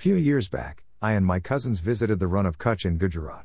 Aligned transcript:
A 0.00 0.02
few 0.02 0.14
years 0.14 0.48
back, 0.48 0.84
I 1.02 1.12
and 1.12 1.26
my 1.26 1.40
cousins 1.40 1.80
visited 1.80 2.20
the 2.20 2.26
Rann 2.26 2.46
of 2.46 2.56
Kutch 2.56 2.86
in 2.86 2.96
Gujarat. 2.96 3.44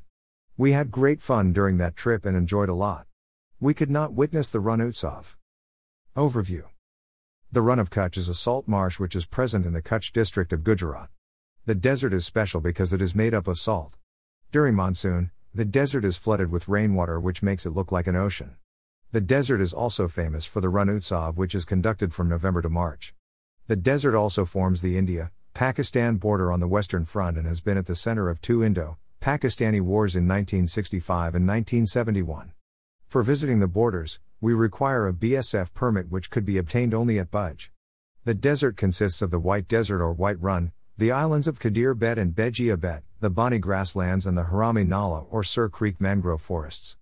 We 0.56 0.72
had 0.72 0.90
great 0.90 1.22
fun 1.22 1.52
during 1.52 1.80
that 1.80 1.98
trip 1.98 2.26
and 2.26 2.38
enjoyed 2.38 2.70
a 2.70 2.74
lot. 2.74 3.08
We 3.60 3.74
could 3.74 3.90
not 3.90 4.14
witness 4.14 4.52
the 4.52 4.62
Rann 4.62 4.80
Utsav. 4.80 5.36
Overview 6.16 6.64
The 7.52 7.62
Rann 7.62 7.78
of 7.80 7.90
Kutch 7.90 8.16
is 8.16 8.30
a 8.30 8.34
salt 8.34 8.70
marsh 8.70 9.02
which 9.02 9.18
is 9.18 9.26
present 9.26 9.66
in 9.66 9.74
the 9.74 9.82
Kutch 9.82 10.14
district 10.14 10.54
of 10.54 10.64
Gujarat. 10.64 11.10
The 11.66 11.76
desert 11.76 12.14
is 12.14 12.26
special 12.26 12.62
because 12.62 12.94
it 12.94 13.02
is 13.02 13.14
made 13.14 13.34
up 13.34 13.50
of 13.50 13.60
salt. 13.60 13.98
During 14.54 14.76
monsoon, 14.76 15.32
the 15.54 15.66
desert 15.66 16.06
is 16.06 16.16
flooded 16.16 16.52
with 16.52 16.70
rainwater 16.70 17.20
which 17.20 17.44
makes 17.44 17.66
it 17.66 17.72
look 17.72 17.92
like 17.92 18.08
an 18.08 18.16
ocean. 18.16 18.56
The 19.12 19.20
desert 19.20 19.60
is 19.60 19.74
also 19.74 20.08
famous 20.08 20.46
for 20.46 20.62
the 20.62 20.70
Rann 20.70 20.88
Utsav 20.88 21.36
which 21.36 21.54
is 21.54 21.66
conducted 21.66 22.14
from 22.14 22.30
November 22.30 22.62
to 22.62 22.70
March. 22.70 23.14
The 23.68 23.76
desert 23.76 24.16
also 24.16 24.46
forms 24.46 24.82
the 24.82 24.98
India 24.98 25.32
Pakistan 25.56 26.18
border 26.18 26.52
on 26.52 26.60
the 26.60 26.68
Western 26.68 27.06
Front 27.06 27.38
and 27.38 27.48
has 27.48 27.62
been 27.62 27.78
at 27.78 27.86
the 27.86 27.96
center 27.96 28.28
of 28.28 28.42
two 28.42 28.62
Indo 28.62 28.98
Pakistani 29.22 29.80
wars 29.80 30.14
in 30.14 30.28
1965 30.28 31.34
and 31.34 31.48
1971. 31.48 32.52
For 33.08 33.24
visiting 33.24 33.62
the 33.62 33.68
borders, 33.70 34.20
we 34.42 34.54
require 34.54 35.08
a 35.08 35.14
BSF 35.14 35.74
permit 35.74 36.12
which 36.12 36.30
could 36.30 36.44
be 36.44 36.58
obtained 36.58 36.94
only 36.94 37.18
at 37.20 37.32
Bhuj. 37.32 37.70
The 38.26 38.34
desert 38.34 38.76
consists 38.76 39.22
of 39.22 39.32
the 39.32 39.40
White 39.40 39.70
Desert 39.70 40.04
or 40.04 40.12
White 40.12 40.42
Rann, 40.42 40.74
the 40.98 41.14
islands 41.14 41.48
of 41.48 41.58
Kadir 41.58 41.96
Bet 41.96 42.18
and 42.18 42.36
Bejia 42.36 42.78
Bet, 42.78 43.04
the 43.22 43.30
Bani 43.30 43.58
grasslands 43.58 44.26
and 44.26 44.38
the 44.38 44.50
Harami 44.52 44.86
Nala 44.86 45.22
or 45.30 45.42
Sir 45.42 45.70
Creek 45.70 46.02
mangrove 46.02 46.42
forests. 46.42 46.98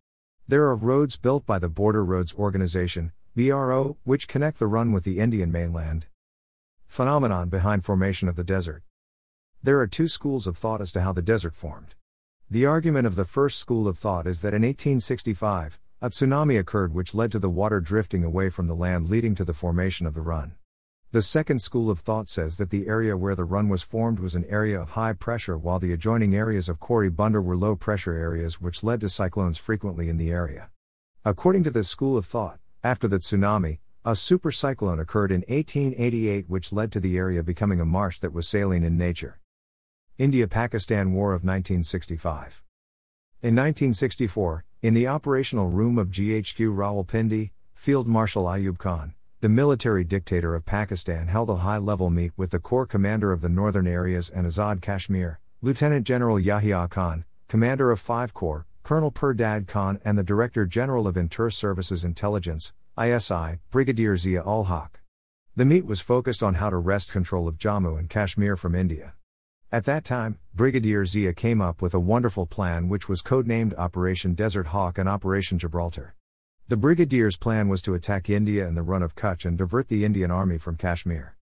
There 0.48 0.68
are 0.68 0.76
roads 0.76 1.18
built 1.18 1.48
by 1.48 1.58
the 1.58 1.70
Border 1.70 2.06
Roads 2.06 2.36
Organization, 2.36 3.14
BRO, 3.36 3.98
which 4.04 4.28
connect 4.28 4.60
the 4.60 4.68
run 4.68 4.92
with 4.92 5.06
the 5.06 5.18
Indian 5.18 5.52
mainland. 5.52 6.06
Phenomenon 6.94 7.50
behind 7.50 7.84
formation 7.84 8.30
of 8.30 8.36
the 8.36 8.44
desert. 8.44 8.84
There 9.64 9.80
are 9.80 9.88
two 9.88 10.08
schools 10.08 10.46
of 10.46 10.56
thought 10.56 10.80
as 10.80 10.92
to 10.92 11.02
how 11.02 11.12
the 11.12 11.24
desert 11.24 11.56
formed. 11.56 11.96
The 12.52 12.68
argument 12.68 13.08
of 13.08 13.16
the 13.16 13.26
first 13.26 13.58
school 13.58 13.88
of 13.88 13.98
thought 13.98 14.28
is 14.28 14.42
that 14.42 14.54
in 14.54 14.62
1865, 14.62 15.80
a 16.04 16.10
tsunami 16.12 16.60
occurred 16.60 16.94
which 16.94 17.16
led 17.16 17.32
to 17.32 17.40
the 17.40 17.50
water 17.50 17.82
drifting 17.82 18.24
away 18.24 18.52
from 18.52 18.68
the 18.68 18.76
land, 18.76 19.10
leading 19.10 19.34
to 19.34 19.44
the 19.44 19.56
formation 19.56 20.06
of 20.06 20.14
the 20.14 20.22
run. 20.22 20.54
The 21.12 21.24
second 21.24 21.64
school 21.64 21.90
of 21.90 22.02
thought 22.02 22.30
says 22.30 22.58
that 22.58 22.70
the 22.70 22.86
area 22.86 23.18
where 23.18 23.34
the 23.34 23.44
run 23.44 23.70
was 23.70 23.82
formed 23.82 24.20
was 24.20 24.36
an 24.36 24.46
area 24.48 24.80
of 24.80 24.92
high 24.92 25.14
pressure, 25.14 25.58
while 25.58 25.80
the 25.80 25.94
adjoining 25.94 26.36
areas 26.36 26.70
of 26.70 26.80
Kori 26.80 27.10
Bunder 27.10 27.42
were 27.42 27.58
low 27.58 27.76
pressure 27.76 28.14
areas 28.14 28.62
which 28.62 28.84
led 28.84 29.02
to 29.02 29.10
cyclones 29.10 29.58
frequently 29.58 30.10
in 30.10 30.18
the 30.18 30.30
area. 30.30 30.70
According 31.26 31.64
to 31.64 31.72
this 31.72 31.90
school 31.90 32.18
of 32.18 32.28
thought, 32.28 32.60
after 32.84 33.08
the 33.08 33.18
tsunami, 33.18 33.80
a 34.06 34.12
supercyclone 34.12 35.00
occurred 35.00 35.32
in 35.32 35.46
1888 35.48 36.50
which 36.50 36.74
led 36.74 36.92
to 36.92 37.00
the 37.00 37.18
area 37.18 37.42
becoming 37.42 37.80
a 37.80 37.86
marsh 37.86 38.20
that 38.20 38.34
was 38.34 38.46
saline 38.46 38.84
in 38.84 38.98
nature. 38.98 39.40
India 40.18 40.46
Pakistan 40.46 41.14
War 41.14 41.30
of 41.30 41.46
1965. 41.46 42.62
In 43.42 43.56
1964, 43.56 44.66
in 44.82 44.94
the 44.94 45.08
operational 45.08 45.70
room 45.70 45.98
of 45.98 46.10
GHQ 46.10 46.76
Rawalpindi, 46.76 47.52
Field 47.74 48.06
Marshal 48.06 48.44
Ayub 48.44 48.78
Khan, 48.78 49.14
the 49.40 49.48
military 49.48 50.04
dictator 50.04 50.54
of 50.54 50.66
Pakistan, 50.66 51.30
held 51.30 51.50
a 51.50 51.56
high 51.56 51.78
level 51.78 52.10
meet 52.10 52.34
with 52.36 52.52
the 52.52 52.60
Corps 52.60 52.86
Commander 52.86 53.32
of 53.32 53.40
the 53.40 53.48
Northern 53.48 53.88
Areas 53.88 54.30
and 54.30 54.46
Azad 54.46 54.82
Kashmir, 54.82 55.40
Lieutenant 55.62 56.06
General 56.06 56.38
Yahya 56.38 56.90
Khan, 56.90 57.24
Commander 57.48 57.90
of 57.90 58.02
5 58.02 58.34
Corps, 58.34 58.66
Colonel 58.84 59.12
Purdad 59.12 59.66
Khan, 59.66 60.02
and 60.04 60.18
the 60.18 60.24
Director 60.24 60.66
General 60.66 61.08
of 61.08 61.16
Inter 61.16 61.50
Services 61.50 62.04
Intelligence, 62.04 62.74
ISI, 62.96 63.58
Brigadier 63.72 64.18
Zia 64.18 64.44
ul 64.46 64.66
Haq. 64.66 65.02
The 65.56 65.66
meet 65.66 65.84
was 65.84 66.00
focused 66.00 66.44
on 66.44 66.54
how 66.56 66.70
to 66.70 66.78
wrest 66.78 67.12
control 67.12 67.48
of 67.48 67.58
Jammu 67.58 67.98
and 67.98 68.08
Kashmir 68.08 68.56
from 68.56 68.76
India. 68.76 69.16
At 69.72 69.86
that 69.86 70.04
time, 70.04 70.38
Brigadier 70.54 71.04
Zia 71.04 71.34
came 71.34 71.60
up 71.60 71.82
with 71.82 71.96
a 71.96 72.00
wonderful 72.00 72.46
plan 72.46 72.90
which 72.90 73.10
was 73.10 73.24
codenamed 73.24 73.74
Operation 73.80 74.36
Desert 74.36 74.68
Hawk 74.68 75.00
and 75.00 75.10
Operation 75.10 75.58
Gibraltar. 75.58 76.14
The 76.68 76.78
Brigadier's 76.78 77.36
plan 77.36 77.68
was 77.68 77.82
to 77.82 77.96
attack 77.96 78.30
India 78.30 78.68
in 78.68 78.76
the 78.76 78.84
Rann 78.84 79.02
of 79.02 79.16
Kutch 79.16 79.44
and 79.44 79.58
divert 79.58 79.88
the 79.88 80.06
Indian 80.06 80.30
army 80.30 80.60
from 80.60 80.78
Kashmir. 80.78 81.36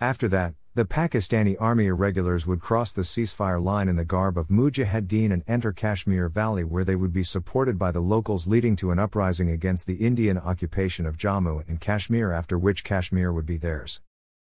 After 0.00 0.26
that, 0.28 0.54
the 0.76 0.84
Pakistani 0.84 1.54
army 1.60 1.86
irregulars 1.86 2.48
would 2.48 2.60
cross 2.60 2.92
the 2.92 3.02
ceasefire 3.02 3.62
line 3.62 3.86
in 3.86 3.94
the 3.94 4.04
garb 4.04 4.36
of 4.36 4.48
mujahideen 4.48 5.32
and 5.32 5.44
enter 5.46 5.72
Kashmir 5.72 6.28
Valley 6.28 6.64
where 6.64 6.82
they 6.82 6.96
would 6.96 7.12
be 7.12 7.22
supported 7.22 7.78
by 7.78 7.92
the 7.92 8.00
locals 8.00 8.48
leading 8.48 8.74
to 8.74 8.90
an 8.90 8.98
uprising 8.98 9.48
against 9.48 9.86
the 9.86 9.94
Indian 9.94 10.36
occupation 10.36 11.06
of 11.06 11.16
Jammu 11.16 11.62
and 11.68 11.80
Kashmir 11.80 12.32
after 12.32 12.58
which 12.58 12.82
Kashmir 12.82 13.32
would 13.32 13.46
be 13.46 13.56
theirs. 13.56 14.02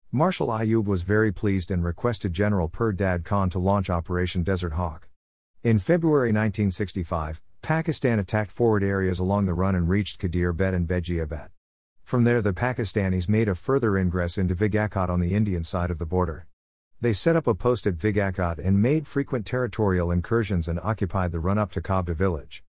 Marshal 0.10 0.48
Ayub 0.48 0.86
was 0.86 1.02
very 1.02 1.34
pleased 1.34 1.70
and 1.70 1.84
requested 1.84 2.32
General 2.32 2.70
Purdad 2.70 3.26
Khan 3.26 3.50
to 3.50 3.60
launch 3.60 3.90
Operation 3.90 4.42
Desert 4.42 4.74
Hawk. 4.74 5.10
In 5.64 5.80
February 5.80 6.30
1965, 6.30 7.42
Pakistan 7.62 8.20
attacked 8.20 8.54
forward 8.54 8.84
areas 8.84 9.20
along 9.20 9.48
the 9.48 9.54
run 9.54 9.76
and 9.76 9.90
reached 9.90 10.18
Kadir 10.18 10.54
Bet 10.54 10.74
and 10.74 10.88
Bejia 10.88 11.28
Bet. 11.28 11.52
From 12.04 12.24
there, 12.24 12.42
the 12.42 12.54
Pakistanis 12.54 13.30
made 13.30 13.48
a 13.48 13.56
further 13.56 13.98
ingress 13.98 14.38
into 14.38 14.56
Vigakot 14.56 15.10
on 15.10 15.20
the 15.20 15.34
Indian 15.34 15.64
side 15.64 15.92
of 15.92 15.98
the 15.98 16.06
border. 16.06 16.48
They 17.00 17.14
set 17.14 17.36
up 17.36 17.48
a 17.48 17.56
post 17.56 17.88
at 17.88 17.98
Vigakot 17.98 18.60
and 18.60 18.82
made 18.82 19.08
frequent 19.08 19.46
territorial 19.46 20.12
incursions 20.12 20.68
and 20.68 20.80
occupied 20.84 21.32
the 21.32 21.40
run 21.40 21.58
up 21.58 21.72
to 21.72 21.82
Khavda 21.82 22.16
village. 22.16 22.64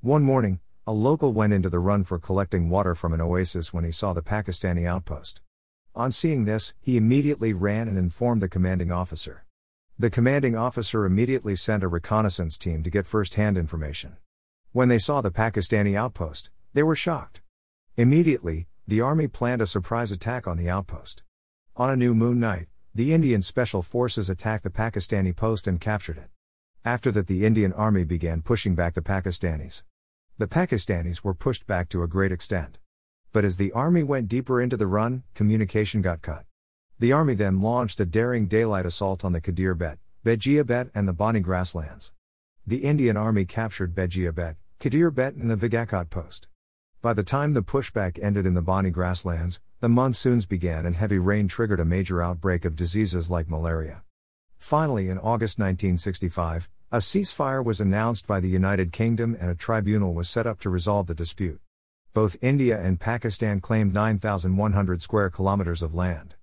One 0.00 0.22
morning, 0.22 0.60
a 0.86 0.92
local 0.92 1.32
went 1.32 1.52
into 1.52 1.70
the 1.70 1.78
run 1.78 2.04
for 2.04 2.18
collecting 2.18 2.70
water 2.70 2.94
from 2.94 3.12
an 3.12 3.20
oasis 3.20 3.72
when 3.72 3.84
he 3.84 3.92
saw 3.92 4.12
the 4.12 4.22
Pakistani 4.22 4.86
outpost. 4.86 5.40
On 5.94 6.12
seeing 6.12 6.44
this, 6.44 6.74
he 6.80 6.96
immediately 6.96 7.52
ran 7.52 7.88
and 7.88 7.98
informed 7.98 8.40
the 8.40 8.48
commanding 8.48 8.92
officer. 8.92 9.44
The 9.98 10.10
commanding 10.10 10.54
officer 10.54 11.04
immediately 11.04 11.56
sent 11.56 11.82
a 11.82 11.88
reconnaissance 11.88 12.56
team 12.56 12.82
to 12.84 12.90
get 12.90 13.06
first 13.06 13.34
hand 13.34 13.58
information. 13.58 14.16
When 14.72 14.88
they 14.88 14.98
saw 14.98 15.20
the 15.20 15.30
Pakistani 15.30 15.96
outpost, 15.96 16.50
they 16.72 16.82
were 16.82 16.94
shocked. 16.94 17.40
Immediately, 17.96 18.68
the 18.88 19.02
army 19.02 19.28
planned 19.28 19.60
a 19.60 19.66
surprise 19.66 20.10
attack 20.10 20.46
on 20.46 20.56
the 20.56 20.70
outpost. 20.70 21.22
On 21.76 21.90
a 21.90 21.96
new 21.96 22.14
moon 22.14 22.40
night, 22.40 22.68
the 22.94 23.12
Indian 23.12 23.42
Special 23.42 23.82
Forces 23.82 24.30
attacked 24.30 24.64
the 24.64 24.70
Pakistani 24.70 25.36
post 25.36 25.66
and 25.66 25.78
captured 25.78 26.16
it. 26.16 26.30
After 26.86 27.12
that, 27.12 27.26
the 27.26 27.44
Indian 27.44 27.74
army 27.74 28.04
began 28.04 28.40
pushing 28.40 28.74
back 28.74 28.94
the 28.94 29.02
Pakistanis. 29.02 29.82
The 30.38 30.46
Pakistanis 30.46 31.22
were 31.22 31.34
pushed 31.34 31.66
back 31.66 31.90
to 31.90 32.02
a 32.02 32.08
great 32.08 32.32
extent. 32.32 32.78
But 33.30 33.44
as 33.44 33.58
the 33.58 33.72
army 33.72 34.02
went 34.02 34.26
deeper 34.26 34.58
into 34.58 34.78
the 34.78 34.86
run, 34.86 35.22
communication 35.34 36.00
got 36.00 36.22
cut. 36.22 36.46
The 36.98 37.12
army 37.12 37.34
then 37.34 37.60
launched 37.60 38.00
a 38.00 38.06
daring 38.06 38.46
daylight 38.48 38.86
assault 38.86 39.22
on 39.22 39.34
the 39.34 39.42
Kadir 39.42 39.74
Bet, 39.74 39.98
Bejia 40.24 40.64
Bet, 40.64 40.88
and 40.94 41.06
the 41.06 41.12
Bani 41.12 41.40
grasslands. 41.40 42.12
The 42.66 42.78
Indian 42.78 43.18
army 43.18 43.44
captured 43.44 43.94
Bejia 43.94 44.34
Bet, 44.34 44.56
Kadir 44.80 45.10
Bet, 45.10 45.34
and 45.34 45.50
the 45.50 45.56
Vigakot 45.56 46.08
post. 46.08 46.48
By 47.00 47.12
the 47.12 47.22
time 47.22 47.52
the 47.52 47.62
pushback 47.62 48.18
ended 48.20 48.44
in 48.44 48.54
the 48.54 48.62
Bani 48.62 48.90
grasslands, 48.90 49.60
the 49.78 49.88
monsoons 49.88 50.46
began 50.46 50.84
and 50.84 50.96
heavy 50.96 51.20
rain 51.20 51.46
triggered 51.46 51.78
a 51.78 51.84
major 51.84 52.20
outbreak 52.20 52.64
of 52.64 52.74
diseases 52.74 53.30
like 53.30 53.48
malaria. 53.48 54.02
Finally, 54.58 55.08
in 55.08 55.16
August 55.16 55.60
1965, 55.60 56.68
a 56.90 56.96
ceasefire 56.96 57.64
was 57.64 57.80
announced 57.80 58.26
by 58.26 58.40
the 58.40 58.48
United 58.48 58.90
Kingdom 58.90 59.36
and 59.38 59.48
a 59.48 59.54
tribunal 59.54 60.12
was 60.12 60.28
set 60.28 60.44
up 60.44 60.58
to 60.58 60.70
resolve 60.70 61.06
the 61.06 61.14
dispute. 61.14 61.60
Both 62.14 62.36
India 62.42 62.80
and 62.80 62.98
Pakistan 62.98 63.60
claimed 63.60 63.94
9,100 63.94 65.00
square 65.00 65.30
kilometers 65.30 65.82
of 65.82 65.94
land. 65.94 66.34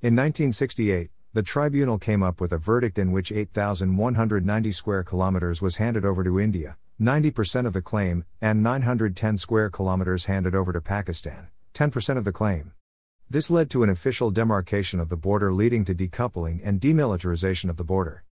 In 0.00 0.16
1968, 0.16 1.10
the 1.34 1.42
tribunal 1.42 1.98
came 1.98 2.22
up 2.22 2.40
with 2.40 2.52
a 2.52 2.58
verdict 2.58 2.98
in 2.98 3.12
which 3.12 3.30
8,190 3.30 4.72
square 4.72 5.04
kilometers 5.04 5.60
was 5.60 5.76
handed 5.76 6.06
over 6.06 6.24
to 6.24 6.40
India, 6.40 6.78
90% 7.00 7.64
of 7.64 7.72
the 7.72 7.80
claim, 7.80 8.24
and 8.40 8.60
910 8.60 9.36
square 9.36 9.70
kilometers 9.70 10.24
handed 10.24 10.54
over 10.56 10.72
to 10.72 10.80
Pakistan, 10.80 11.46
10% 11.72 12.16
of 12.16 12.24
the 12.24 12.32
claim. 12.32 12.72
This 13.30 13.50
led 13.50 13.70
to 13.70 13.84
an 13.84 13.90
official 13.90 14.32
demarcation 14.32 14.98
of 14.98 15.08
the 15.08 15.16
border 15.16 15.52
leading 15.52 15.84
to 15.84 15.94
decoupling 15.94 16.60
and 16.64 16.80
demilitarization 16.80 17.70
of 17.70 17.76
the 17.76 17.84
border. 17.84 18.24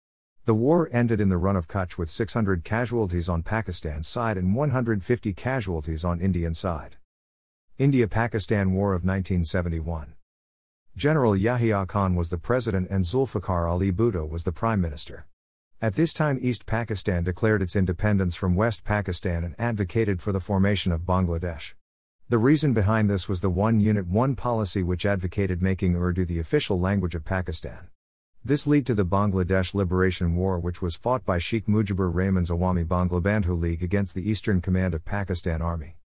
The 0.46 0.54
war 0.54 0.88
ended 0.90 1.20
in 1.20 1.28
the 1.28 1.36
Rann 1.36 1.54
of 1.54 1.68
Kutch 1.68 1.96
with 1.96 2.10
600 2.10 2.64
casualties 2.64 3.28
on 3.28 3.44
Pakistan's 3.44 4.08
side 4.08 4.36
and 4.36 4.54
150 4.54 5.32
casualties 5.32 6.04
on 6.04 6.20
Indian 6.20 6.54
side. 6.54 6.96
India-Pakistan 7.78 8.72
War 8.72 8.94
of 8.94 9.04
1971. 9.04 10.14
General 10.96 11.36
Yahya 11.36 11.86
Khan 11.86 12.16
was 12.16 12.30
the 12.30 12.38
president 12.38 12.88
and 12.90 13.04
Zulfikar 13.04 13.70
Ali 13.70 13.92
Bhutto 13.92 14.28
was 14.28 14.42
the 14.42 14.50
prime 14.50 14.80
minister. 14.80 15.26
At 15.82 15.94
this 15.94 16.14
time 16.14 16.38
East 16.40 16.64
Pakistan 16.64 17.22
declared 17.22 17.60
its 17.60 17.76
independence 17.76 18.34
from 18.34 18.54
West 18.54 18.82
Pakistan 18.82 19.44
and 19.44 19.54
advocated 19.58 20.22
for 20.22 20.32
the 20.32 20.40
formation 20.40 20.90
of 20.90 21.02
Bangladesh. 21.02 21.74
The 22.30 22.38
reason 22.38 22.72
behind 22.72 23.10
this 23.10 23.28
was 23.28 23.42
the 23.42 23.50
One 23.50 23.78
Unit 23.78 24.06
One 24.06 24.36
policy 24.36 24.82
which 24.82 25.04
advocated 25.04 25.60
making 25.60 25.94
Urdu 25.94 26.24
the 26.24 26.38
official 26.38 26.80
language 26.80 27.14
of 27.14 27.26
Pakistan. 27.26 27.88
This 28.42 28.66
led 28.66 28.86
to 28.86 28.94
the 28.94 29.04
Bangladesh 29.04 29.74
Liberation 29.74 30.34
War 30.34 30.58
which 30.58 30.80
was 30.80 30.96
fought 30.96 31.26
by 31.26 31.36
Sheikh 31.36 31.66
Mujibur 31.66 32.10
Rahman's 32.10 32.48
Awami 32.48 32.86
Banglabandhu 32.86 33.60
League 33.60 33.82
against 33.82 34.14
the 34.14 34.26
Eastern 34.26 34.62
Command 34.62 34.94
of 34.94 35.04
Pakistan 35.04 35.60
Army. 35.60 35.96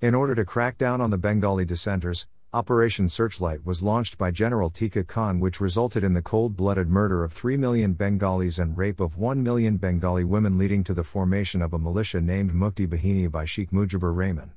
In 0.00 0.14
order 0.14 0.36
to 0.36 0.44
crack 0.44 0.78
down 0.78 1.00
on 1.00 1.10
the 1.10 1.18
Bengali 1.18 1.64
dissenters, 1.64 2.28
Operation 2.52 3.08
Searchlight 3.08 3.66
was 3.66 3.82
launched 3.82 4.16
by 4.16 4.30
General 4.30 4.70
Tika 4.70 5.02
Khan, 5.02 5.40
which 5.40 5.60
resulted 5.60 6.04
in 6.04 6.14
the 6.14 6.22
cold 6.22 6.56
blooded 6.56 6.88
murder 6.88 7.24
of 7.24 7.32
3 7.32 7.56
million 7.56 7.92
Bengalis 7.92 8.60
and 8.60 8.78
rape 8.78 9.00
of 9.00 9.18
1 9.18 9.42
million 9.42 9.76
Bengali 9.78 10.22
women, 10.22 10.56
leading 10.56 10.84
to 10.84 10.94
the 10.94 11.02
formation 11.02 11.60
of 11.60 11.74
a 11.74 11.78
militia 11.78 12.20
named 12.20 12.52
Mukti 12.52 12.86
Bahini 12.86 13.28
by 13.28 13.44
Sheikh 13.44 13.72
Mujibur 13.72 14.16
Rahman. 14.16 14.52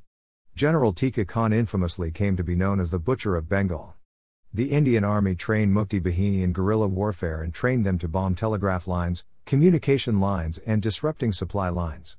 General 0.55 0.93
Tika 0.93 1.25
Khan 1.25 1.51
infamously 1.51 2.11
came 2.11 2.37
to 2.37 2.43
be 2.43 2.55
known 2.55 2.79
as 2.79 2.91
the 2.91 2.99
Butcher 2.99 3.35
of 3.35 3.49
Bengal. 3.49 3.95
The 4.53 4.69
Indian 4.71 5.03
Army 5.03 5.33
trained 5.33 5.75
Mukti 5.75 5.99
Bahini 5.99 6.43
in 6.43 6.53
guerrilla 6.53 6.87
warfare 6.87 7.41
and 7.41 7.51
trained 7.51 7.87
them 7.87 7.97
to 7.97 8.07
bomb 8.07 8.35
telegraph 8.35 8.87
lines, 8.87 9.25
communication 9.45 10.19
lines, 10.19 10.59
and 10.59 10.81
disrupting 10.81 11.31
supply 11.31 11.69
lines. 11.69 12.17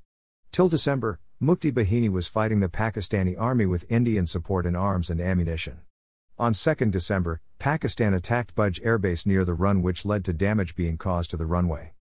Till 0.51 0.67
December, 0.67 1.19
Mukti 1.41 1.71
Bahini 1.71 2.07
was 2.07 2.27
fighting 2.27 2.59
the 2.59 2.69
Pakistani 2.69 3.35
army 3.35 3.65
with 3.65 3.91
Indian 3.91 4.27
support 4.27 4.63
in 4.63 4.75
arms 4.75 5.09
and 5.09 5.19
ammunition. 5.19 5.79
On 6.37 6.53
2 6.53 6.75
December, 6.91 7.41
Pakistan 7.57 8.13
attacked 8.13 8.53
Bhuj 8.53 8.79
airbase 8.83 9.25
near 9.25 9.43
the 9.43 9.55
run, 9.55 9.81
which 9.81 10.05
led 10.05 10.23
to 10.25 10.33
damage 10.33 10.75
being 10.75 10.99
caused 10.99 11.31
to 11.31 11.37
the 11.37 11.47
runway. 11.47 11.93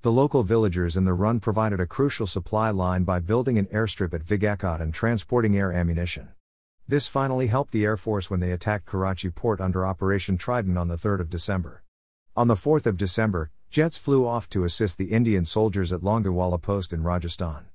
The 0.00 0.10
local 0.10 0.44
villagers 0.44 0.96
in 0.96 1.04
the 1.04 1.12
run 1.12 1.40
provided 1.40 1.78
a 1.78 1.86
crucial 1.86 2.26
supply 2.26 2.70
line 2.70 3.04
by 3.04 3.18
building 3.18 3.58
an 3.58 3.66
airstrip 3.66 4.14
at 4.14 4.24
Vigakot 4.24 4.80
and 4.80 4.94
transporting 4.94 5.58
air 5.58 5.70
ammunition. 5.70 6.30
This 6.88 7.06
finally 7.06 7.48
helped 7.48 7.72
the 7.72 7.84
Air 7.84 7.98
Force 7.98 8.30
when 8.30 8.40
they 8.40 8.50
attacked 8.50 8.86
Karachi 8.86 9.28
port 9.28 9.60
under 9.60 9.84
Operation 9.84 10.38
Trident 10.38 10.78
on 10.78 10.88
the 10.88 10.96
3rd 10.96 11.20
of 11.20 11.28
December. 11.28 11.82
On 12.34 12.48
the 12.48 12.54
4th 12.54 12.86
of 12.86 12.96
December, 12.96 13.50
jets 13.68 13.98
flew 13.98 14.26
off 14.26 14.48
to 14.48 14.64
assist 14.64 14.96
the 14.96 15.12
Indian 15.12 15.44
soldiers 15.44 15.92
at 15.92 16.00
Longewala 16.00 16.62
post 16.62 16.94
in 16.94 17.02
Rajasthan. 17.02 17.66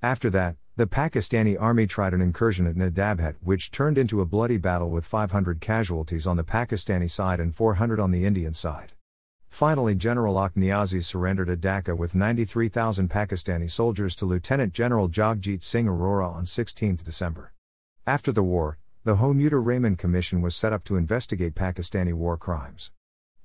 After 0.00 0.30
that, 0.30 0.56
the 0.82 0.88
Pakistani 0.88 1.56
army 1.60 1.86
tried 1.86 2.12
an 2.12 2.20
incursion 2.20 2.66
at 2.66 2.74
Nadabhat, 2.74 3.36
which 3.40 3.70
turned 3.70 3.96
into 3.96 4.20
a 4.20 4.26
bloody 4.26 4.56
battle 4.56 4.90
with 4.90 5.06
500 5.06 5.60
casualties 5.60 6.26
on 6.26 6.36
the 6.36 6.42
Pakistani 6.42 7.08
side 7.08 7.38
and 7.38 7.54
400 7.54 8.00
on 8.00 8.10
the 8.10 8.24
Indian 8.24 8.52
side. 8.52 8.94
Finally, 9.48 9.94
General 9.94 10.36
Akh 10.36 11.00
surrendered 11.04 11.48
at 11.48 11.60
Dhaka 11.60 11.96
with 11.96 12.16
93,000 12.16 13.08
Pakistani 13.08 13.70
soldiers 13.70 14.16
to 14.16 14.26
Lieutenant 14.26 14.72
General 14.72 15.08
Jagjit 15.08 15.62
Singh 15.62 15.86
Arora 15.86 16.28
on 16.28 16.46
16 16.46 16.96
December. 17.04 17.52
After 18.04 18.32
the 18.32 18.42
war, 18.42 18.78
the 19.04 19.18
Hamoodur 19.18 19.64
Rahman 19.64 19.94
Commission 19.94 20.42
was 20.42 20.56
set 20.56 20.72
up 20.72 20.82
to 20.86 20.96
investigate 20.96 21.54
Pakistani 21.54 22.12
war 22.12 22.36
crimes. 22.36 22.90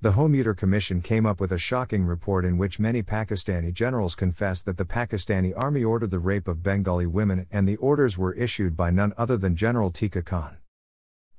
The 0.00 0.12
Hamoodur 0.12 0.56
Commission 0.56 1.02
came 1.02 1.26
up 1.26 1.40
with 1.40 1.50
a 1.50 1.58
shocking 1.58 2.04
report 2.04 2.44
in 2.44 2.56
which 2.56 2.78
many 2.78 3.02
Pakistani 3.02 3.72
generals 3.72 4.14
confessed 4.14 4.64
that 4.66 4.76
the 4.76 4.84
Pakistani 4.84 5.52
army 5.56 5.82
ordered 5.82 6.12
the 6.12 6.20
rape 6.20 6.46
of 6.46 6.62
Bengali 6.62 7.04
women 7.04 7.48
and 7.50 7.68
the 7.68 7.74
orders 7.78 8.16
were 8.16 8.32
issued 8.34 8.76
by 8.76 8.92
none 8.92 9.12
other 9.18 9.36
than 9.36 9.56
General 9.56 9.90
Tika 9.90 10.22
Khan. 10.22 10.58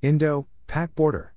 Indo 0.01 0.47
Pak 0.67 0.94
border. 0.94 1.35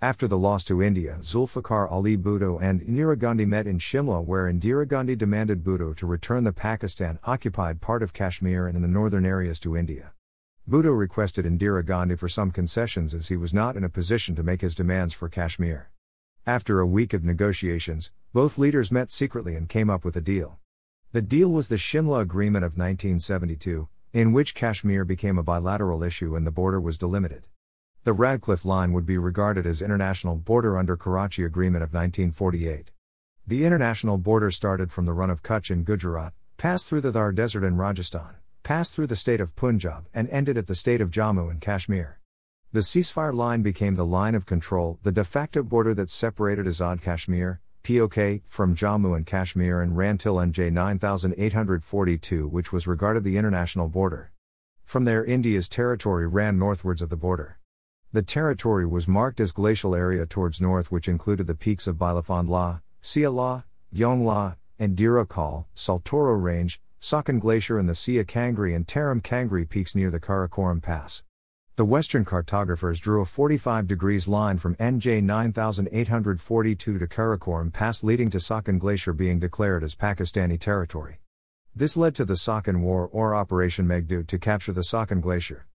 After 0.00 0.26
the 0.26 0.38
loss 0.38 0.64
to 0.64 0.80
India, 0.80 1.18
Zulfikar 1.20 1.86
Ali 1.90 2.16
Bhutto 2.16 2.58
and 2.62 2.80
Indira 2.80 3.18
Gandhi 3.18 3.44
met 3.44 3.66
in 3.66 3.78
Shimla, 3.78 4.24
where 4.24 4.50
Indira 4.50 4.88
Gandhi 4.88 5.16
demanded 5.16 5.62
Bhutto 5.62 5.94
to 5.96 6.06
return 6.06 6.44
the 6.44 6.52
Pakistan 6.54 7.18
occupied 7.24 7.82
part 7.82 8.02
of 8.02 8.14
Kashmir 8.14 8.66
and 8.66 8.82
the 8.82 8.88
northern 8.88 9.26
areas 9.26 9.60
to 9.60 9.76
India. 9.76 10.12
Bhutto 10.66 10.98
requested 10.98 11.44
Indira 11.44 11.84
Gandhi 11.84 12.16
for 12.16 12.30
some 12.30 12.50
concessions 12.50 13.12
as 13.12 13.28
he 13.28 13.36
was 13.36 13.52
not 13.52 13.76
in 13.76 13.84
a 13.84 13.90
position 13.90 14.34
to 14.34 14.42
make 14.42 14.62
his 14.62 14.74
demands 14.74 15.12
for 15.12 15.28
Kashmir. 15.28 15.90
After 16.48 16.80
a 16.80 16.86
week 16.86 17.12
of 17.12 17.24
negotiations, 17.24 18.10
both 18.32 18.56
leaders 18.56 18.90
met 18.90 19.10
secretly 19.10 19.54
and 19.54 19.68
came 19.68 19.90
up 19.90 20.02
with 20.02 20.16
a 20.16 20.22
deal. 20.22 20.58
The 21.12 21.20
deal 21.20 21.52
was 21.52 21.68
the 21.68 21.76
Shimla 21.76 22.22
Agreement 22.22 22.64
of 22.64 22.72
1972, 22.72 23.86
in 24.14 24.32
which 24.32 24.54
Kashmir 24.54 25.04
became 25.04 25.36
a 25.36 25.42
bilateral 25.42 26.02
issue 26.02 26.34
and 26.34 26.46
the 26.46 26.50
border 26.50 26.80
was 26.80 26.96
delimited. 26.96 27.46
The 28.04 28.14
Radcliffe 28.14 28.64
Line 28.64 28.94
would 28.94 29.04
be 29.04 29.18
regarded 29.18 29.66
as 29.66 29.82
international 29.82 30.36
border 30.36 30.78
under 30.78 30.96
Karachi 30.96 31.44
Agreement 31.44 31.82
of 31.82 31.92
1948. 31.92 32.92
The 33.46 33.66
international 33.66 34.16
border 34.16 34.50
started 34.50 34.90
from 34.90 35.04
the 35.04 35.12
Rann 35.12 35.28
of 35.28 35.42
Kutch 35.42 35.70
in 35.70 35.84
Gujarat, 35.84 36.32
passed 36.56 36.88
through 36.88 37.02
the 37.02 37.12
Thar 37.12 37.30
Desert 37.30 37.62
in 37.62 37.76
Rajasthan, 37.76 38.36
passed 38.62 38.96
through 38.96 39.08
the 39.08 39.16
state 39.16 39.42
of 39.42 39.54
Punjab, 39.54 40.06
and 40.14 40.30
ended 40.30 40.56
at 40.56 40.66
the 40.66 40.74
state 40.74 41.02
of 41.02 41.10
Jammu 41.10 41.50
and 41.50 41.60
Kashmir. 41.60 42.17
The 42.70 42.80
ceasefire 42.80 43.32
line 43.32 43.62
became 43.62 43.94
the 43.94 44.04
line 44.04 44.34
of 44.34 44.44
control, 44.44 44.98
the 45.02 45.10
de 45.10 45.24
facto 45.24 45.62
border 45.62 45.94
that 45.94 46.10
separated 46.10 46.66
Azad 46.66 47.00
Kashmir, 47.00 47.62
POK, 47.82 48.42
from 48.46 48.76
Jammu 48.76 49.16
and 49.16 49.24
Kashmir 49.24 49.80
and 49.80 49.96
ran 49.96 50.18
till 50.18 50.34
NJ 50.34 50.70
9842, 50.70 52.46
which 52.46 52.70
was 52.70 52.86
regarded 52.86 53.24
the 53.24 53.38
international 53.38 53.88
border. 53.88 54.32
From 54.84 55.06
there, 55.06 55.24
India's 55.24 55.70
territory 55.70 56.26
ran 56.26 56.58
northwards 56.58 57.00
of 57.00 57.08
the 57.08 57.16
border. 57.16 57.58
The 58.12 58.20
territory 58.20 58.84
was 58.84 59.08
marked 59.08 59.40
as 59.40 59.52
glacial 59.52 59.94
area 59.94 60.26
towards 60.26 60.60
north, 60.60 60.92
which 60.92 61.08
included 61.08 61.46
the 61.46 61.54
peaks 61.54 61.86
of 61.86 61.96
Bilafond 61.96 62.50
La, 62.50 62.80
Sia 63.00 63.30
La, 63.30 63.62
Yongla, 63.94 64.56
and 64.78 64.94
Dira 64.94 65.24
Kal, 65.24 65.66
Saltoro 65.74 66.34
Range, 66.34 66.78
Siachen 67.00 67.40
Glacier, 67.40 67.78
and 67.78 67.88
the 67.88 67.94
Sia 67.94 68.26
Kangri 68.26 68.74
and 68.74 68.86
Teram 68.86 69.22
Kangri 69.22 69.64
peaks 69.64 69.94
near 69.94 70.10
the 70.10 70.20
Karakoram 70.20 70.82
Pass. 70.82 71.22
The 71.78 71.84
Western 71.84 72.24
cartographers 72.24 72.98
drew 72.98 73.20
a 73.20 73.24
45 73.24 73.86
degrees 73.86 74.26
line 74.26 74.58
from 74.58 74.74
NJ 74.80 75.22
9842 75.22 76.98
to 76.98 77.06
Karakoram 77.06 77.72
Pass, 77.72 78.02
leading 78.02 78.30
to 78.30 78.38
Siachen 78.38 78.80
Glacier 78.80 79.12
being 79.12 79.38
declared 79.38 79.84
as 79.84 79.94
Pakistani 79.94 80.58
territory. 80.58 81.20
This 81.76 81.96
led 81.96 82.16
to 82.16 82.24
the 82.24 82.34
Siachen 82.34 82.80
War 82.80 83.08
or 83.12 83.36
Operation 83.36 83.86
Meghdoot 83.86 84.26
to 84.26 84.40
capture 84.40 84.72
the 84.72 84.80
Siachen 84.80 85.20
Glacier. 85.20 85.68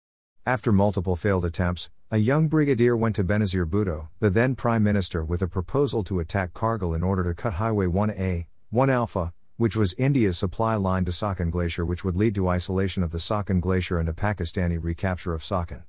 After 0.45 0.73
multiple 0.73 1.15
failed 1.15 1.45
attempts, 1.45 1.89
a 2.11 2.17
young 2.17 2.49
brigadier 2.49 2.97
went 2.97 3.15
to 3.15 3.23
Benazir 3.23 3.65
Bhutto, 3.65 4.09
the 4.19 4.29
then 4.29 4.57
prime 4.57 4.83
minister, 4.83 5.25
with 5.25 5.41
a 5.41 5.47
proposal 5.47 6.03
to 6.03 6.19
attack 6.19 6.53
Kargil 6.53 6.97
in 6.97 7.05
order 7.05 7.23
to 7.23 7.33
cut 7.33 7.53
Highway 7.53 7.87
1A, 7.87 8.47
1 8.71 8.91
Alpha, 8.91 9.33
which 9.57 9.77
was 9.77 9.95
India's 9.95 10.37
supply 10.37 10.75
line 10.75 11.05
to 11.05 11.13
Siachen 11.13 11.53
Glacier, 11.53 11.87
which 11.87 12.03
would 12.03 12.17
lead 12.17 12.35
to 12.35 12.49
isolation 12.49 13.05
of 13.05 13.13
the 13.13 13.19
Siachen 13.19 13.61
Glacier 13.61 14.01
and 14.01 14.09
a 14.09 14.13
Pakistani 14.13 14.83
recapture 14.83 15.33
of 15.33 15.43
Siachen. 15.43 15.85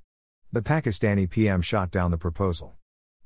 The 0.53 0.61
Pakistani 0.61 1.27
PM 1.27 1.63
shot 1.63 1.89
down 1.89 2.11
the 2.11 2.17
proposal. 2.19 2.75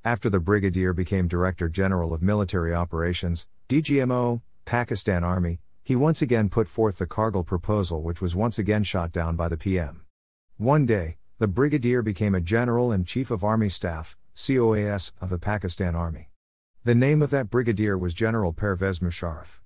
After 0.06 0.30
the 0.30 0.40
brigadier 0.40 0.94
became 0.94 1.28
Director 1.28 1.68
General 1.68 2.14
of 2.14 2.22
Military 2.22 2.74
Operations, 2.74 3.48
DGMO, 3.68 4.42
Pakistan 4.64 5.26
Army, 5.26 5.60
he 5.84 5.94
once 5.94 6.22
again 6.22 6.48
put 6.48 6.70
forth 6.70 7.00
the 7.00 7.06
Kargil 7.06 7.46
proposal, 7.46 8.02
which 8.02 8.22
was 8.22 8.34
once 8.34 8.58
again 8.58 8.86
shot 8.86 9.12
down 9.12 9.36
by 9.36 9.50
the 9.50 9.58
PM. 9.58 10.06
One 10.56 10.86
day, 10.86 11.18
the 11.38 11.50
brigadier 11.50 12.02
became 12.02 12.34
a 12.34 12.40
general 12.40 12.94
and 12.94 13.06
chief 13.06 13.30
of 13.30 13.44
army 13.44 13.68
staff, 13.68 14.16
COAS, 14.34 15.12
of 15.20 15.30
the 15.30 15.38
Pakistan 15.38 15.96
Army. 15.98 16.30
The 16.86 16.96
name 16.96 17.22
of 17.22 17.30
that 17.32 17.50
brigadier 17.50 17.98
was 17.98 18.14
General 18.14 18.54
Pervez 18.54 19.00
Musharraf. 19.00 19.60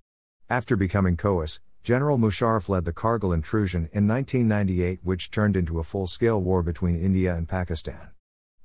After 0.49 0.75
becoming 0.75 1.15
COAS, 1.15 1.59
General 1.83 2.19
Musharraf 2.19 2.69
led 2.69 2.85
the 2.85 2.93
Kargil 2.93 3.33
intrusion 3.33 3.89
in 3.91 4.07
1998, 4.07 4.99
which 5.01 5.31
turned 5.31 5.57
into 5.57 5.79
a 5.79 5.83
full 5.83 6.05
scale 6.05 6.39
war 6.39 6.61
between 6.61 6.95
India 6.95 7.35
and 7.35 7.49
Pakistan. 7.49 8.11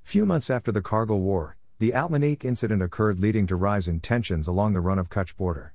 Few 0.03 0.23
months 0.23 0.51
after 0.51 0.71
the 0.71 0.83
Kargil 0.83 1.21
War, 1.21 1.57
the 1.79 1.93
Atlantique 1.93 2.45
incident 2.45 2.83
occurred, 2.83 3.19
leading 3.19 3.47
to 3.47 3.55
rise 3.55 3.87
in 3.87 4.01
tensions 4.01 4.47
along 4.47 4.73
the 4.73 4.81
Rann 4.81 4.99
of 4.99 5.09
Kutch 5.09 5.35
border. 5.35 5.73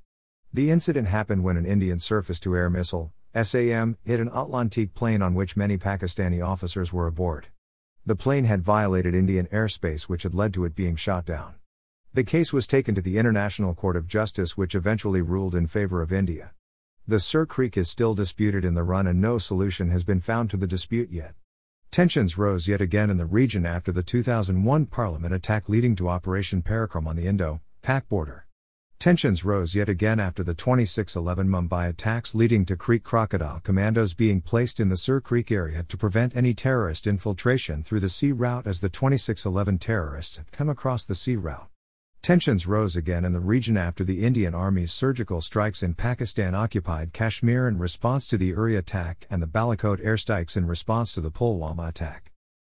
The 0.53 0.71
incident 0.71 1.09
happened 1.09 1.43
when 1.43 1.57
an 1.57 1.67
Indian 1.67 1.99
surface 1.99 2.39
to 2.41 2.55
air 2.55 2.71
missile, 2.71 3.13
SAM, 3.35 3.97
hit 4.05 4.21
an 4.21 4.31
Atlantique 4.31 4.95
plane 4.95 5.21
on 5.21 5.35
which 5.35 5.57
many 5.57 5.77
Pakistani 5.77 6.47
officers 6.47 6.93
were 6.93 7.09
aboard. 7.09 7.49
The 8.07 8.15
plane 8.15 8.45
had 8.45 8.63
violated 8.63 9.17
Indian 9.17 9.49
airspace, 9.49 10.03
which 10.03 10.23
had 10.23 10.35
led 10.35 10.55
to 10.55 10.65
it 10.65 10.77
being 10.77 10.95
shot 10.95 11.27
down. 11.27 11.57
The 12.15 12.23
case 12.23 12.53
was 12.53 12.69
taken 12.69 12.95
to 12.95 13.01
the 13.01 13.19
International 13.19 13.75
Court 13.75 13.97
of 13.97 14.07
Justice, 14.07 14.57
which 14.57 14.77
eventually 14.77 15.23
ruled 15.23 15.57
in 15.57 15.67
favor 15.67 16.03
of 16.03 16.13
India. 16.13 16.53
The 17.09 17.19
Sir 17.19 17.47
Creek 17.47 17.77
is 17.77 17.91
still 17.91 18.15
disputed 18.15 18.65
in 18.65 18.75
the 18.75 18.85
run 18.85 19.09
and 19.09 19.21
no 19.21 19.37
solution 19.37 19.91
has 19.91 20.05
been 20.05 20.21
found 20.21 20.51
to 20.51 20.57
the 20.57 20.69
dispute 20.69 21.11
yet. 21.11 21.35
Tensions 21.91 22.39
rose 22.39 22.69
yet 22.69 22.81
again 22.81 23.11
in 23.11 23.17
the 23.17 23.27
region 23.27 23.67
after 23.67 23.91
the 23.91 24.05
2001 24.05 24.87
parliament 24.87 25.35
attack 25.35 25.69
leading 25.69 25.97
to 25.97 26.09
Operation 26.09 26.63
Parakram 26.63 27.09
on 27.09 27.17
the 27.17 27.27
Indo 27.27 27.61
Pak 27.83 28.09
border. 28.09 28.47
Tensions 29.01 29.45
rose 29.45 29.75
yet 29.75 29.89
again 29.89 30.21
after 30.21 30.45
the 30.45 30.55
2611 30.55 31.49
Mumbai 31.49 31.89
attacks 31.89 32.37
leading 32.37 32.65
to 32.67 32.77
Creek 32.77 33.03
Crocodile 33.03 33.59
commandos 33.65 34.15
being 34.15 34.41
placed 34.41 34.79
in 34.79 34.89
the 34.89 34.97
Sir 34.97 35.21
Creek 35.21 35.51
area 35.51 35.83
to 35.83 35.97
prevent 35.97 36.37
any 36.37 36.55
terrorist 36.55 37.09
infiltration 37.09 37.83
through 37.83 37.99
the 37.99 38.09
sea 38.09 38.31
route 38.31 38.69
as 38.69 38.81
the 38.81 38.89
2611 38.89 39.79
terrorists 39.79 40.37
had 40.37 40.53
come 40.53 40.69
across 40.69 41.05
the 41.05 41.17
sea 41.17 41.35
route. 41.35 41.72
Tensions 42.23 42.69
rose 42.69 42.95
again 42.95 43.25
in 43.25 43.33
the 43.33 43.41
region 43.41 43.77
after 43.77 44.05
the 44.05 44.25
Indian 44.25 44.55
Army's 44.55 44.93
surgical 44.93 45.41
strikes 45.41 45.83
in 45.83 45.95
Pakistan 45.95 46.55
occupied 46.55 47.13
Kashmir 47.13 47.67
in 47.67 47.79
response 47.79 48.29
to 48.29 48.39
the 48.39 48.47
Uri 48.47 48.77
attack 48.77 49.27
and 49.29 49.43
the 49.43 49.49
Balakot 49.49 50.01
airstrikes 50.01 50.57
in 50.57 50.69
response 50.69 51.11
to 51.11 51.21
the 51.21 51.33
Pulwama 51.33 51.89
attack. 51.89 52.31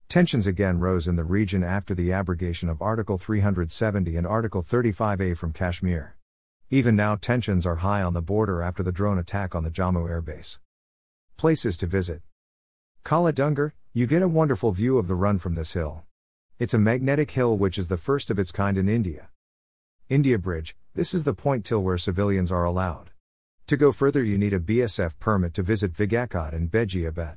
Tensions 0.06 0.46
again 0.46 0.80
rose 0.80 1.08
in 1.08 1.16
the 1.16 1.24
region 1.24 1.64
after 1.64 1.94
the 1.94 2.12
abrogation 2.12 2.68
of 2.68 2.82
Article 2.82 3.16
370 3.16 4.16
and 4.16 4.26
Article 4.26 4.62
35A 4.62 5.34
from 5.34 5.54
Kashmir. 5.54 6.18
Even 6.68 6.94
now, 6.94 7.16
tensions 7.16 7.64
are 7.64 7.76
high 7.76 8.02
on 8.02 8.12
the 8.12 8.20
border 8.20 8.60
after 8.60 8.82
the 8.82 8.92
drone 8.92 9.18
attack 9.18 9.54
on 9.54 9.64
the 9.64 9.70
Jammu 9.70 10.10
airbase. 10.10 10.58
Places 11.38 11.78
to 11.78 11.86
visit 11.86 12.20
Kala 13.02 13.32
Dungar, 13.32 13.72
you 13.94 14.06
get 14.06 14.20
a 14.20 14.28
wonderful 14.28 14.72
view 14.72 14.98
of 14.98 15.08
the 15.08 15.14
run 15.14 15.38
from 15.38 15.54
this 15.54 15.72
hill. 15.72 16.04
It's 16.58 16.74
a 16.74 16.78
magnetic 16.78 17.30
hill 17.30 17.56
which 17.56 17.78
is 17.78 17.88
the 17.88 17.96
first 17.96 18.28
of 18.30 18.38
its 18.38 18.52
kind 18.52 18.76
in 18.76 18.90
India. 18.90 19.30
India 20.08 20.38
Bridge, 20.38 20.74
this 20.94 21.12
is 21.12 21.24
the 21.24 21.34
point 21.34 21.66
till 21.66 21.82
where 21.82 21.98
civilians 21.98 22.50
are 22.50 22.64
allowed. 22.64 23.10
To 23.66 23.76
go 23.76 23.92
further, 23.92 24.24
you 24.24 24.38
need 24.38 24.54
a 24.54 24.58
BSF 24.58 25.18
permit 25.18 25.52
to 25.52 25.62
visit 25.62 25.92
Vigakot 25.92 26.54
and 26.54 26.70
Bejiabad. 26.70 27.36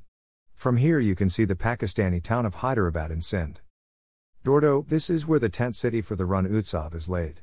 From 0.55 0.77
here, 0.77 0.97
you 0.97 1.13
can 1.13 1.29
see 1.29 1.43
the 1.43 1.53
Pakistani 1.53 2.23
town 2.23 2.45
of 2.45 2.55
Hyderabad 2.55 3.11
in 3.11 3.21
Sindh. 3.21 3.59
Dhordo, 4.45 4.87
this 4.87 5.09
is 5.09 5.27
where 5.27 5.37
the 5.37 5.49
tent 5.49 5.75
city 5.75 5.99
for 6.01 6.15
the 6.15 6.23
Rann 6.23 6.47
Utsav 6.47 6.95
is 6.95 7.09
laid. 7.09 7.41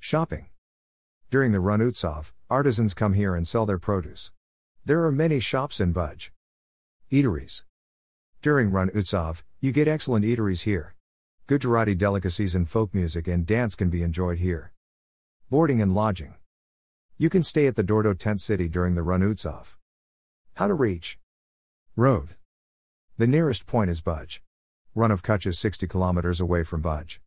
Shopping. 0.00 0.46
During 1.30 1.52
the 1.52 1.60
Rann 1.60 1.80
Utsav, 1.80 2.32
artisans 2.48 2.94
come 2.94 3.12
here 3.12 3.34
and 3.34 3.46
sell 3.46 3.66
their 3.66 3.78
produce. 3.78 4.32
There 4.82 5.04
are 5.04 5.12
many 5.12 5.40
shops 5.40 5.78
in 5.78 5.92
Bhuj. 5.92 6.30
Eateries. 7.12 7.64
During 8.40 8.70
Rann 8.70 8.88
Utsav, 8.94 9.42
you 9.60 9.72
get 9.72 9.88
excellent 9.88 10.24
eateries 10.24 10.62
here. 10.62 10.94
Gujarati 11.48 11.94
delicacies 11.94 12.54
and 12.54 12.68
folk 12.68 12.94
music 12.94 13.26
and 13.26 13.46
dance 13.46 13.74
can 13.74 13.88
be 13.88 14.02
enjoyed 14.02 14.36
here. 14.36 14.74
Boarding 15.48 15.80
and 15.80 15.94
lodging. 15.94 16.34
You 17.16 17.30
can 17.30 17.42
stay 17.42 17.66
at 17.66 17.74
the 17.74 17.82
Dhordo 17.82 18.18
tent 18.18 18.42
city 18.42 18.68
during 18.68 18.96
the 18.96 19.02
Rann 19.02 19.22
Utsav. 19.22 19.78
How 20.56 20.66
to 20.66 20.74
reach? 20.74 21.18
Road. 21.96 22.36
The 23.16 23.26
nearest 23.26 23.64
point 23.64 23.88
is 23.88 24.02
Bhuj. 24.02 24.40
Rann 24.94 25.10
of 25.10 25.22
Kutch 25.22 25.46
is 25.46 25.58
60 25.58 25.86
kilometers 25.86 26.38
away 26.38 26.64
from 26.64 26.82
Bhuj. 26.82 27.18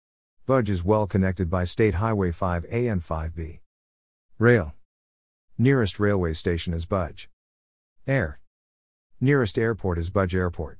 Bhuj 0.47 0.69
is 0.69 0.83
well 0.83 1.07
connected 1.07 1.49
by 1.49 1.63
State 1.63 1.95
Highway 1.95 2.29
5A 2.29 2.91
and 2.91 3.01
5B. 3.01 3.61
Rail. 4.37 4.75
Nearest 5.57 5.99
railway 5.99 6.33
station 6.33 6.75
is 6.75 6.85
Bhuj. 6.85 7.25
Air. 8.05 8.39
Nearest 9.19 9.57
airport 9.57 9.97
is 9.97 10.11
Bhuj 10.11 10.35
Airport. 10.35 10.77